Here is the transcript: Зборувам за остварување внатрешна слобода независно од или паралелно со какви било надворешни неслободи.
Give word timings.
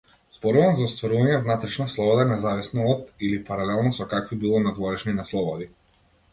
Зборувам 0.35 0.71
за 0.77 0.87
остварување 0.91 1.35
внатрешна 1.43 1.87
слобода 1.97 2.25
независно 2.31 2.87
од 2.95 3.05
или 3.29 3.39
паралелно 3.53 3.95
со 4.01 4.11
какви 4.17 4.41
било 4.47 4.67
надворешни 4.67 5.19
неслободи. 5.23 5.73